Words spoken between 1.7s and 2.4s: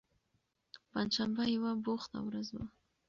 بوخته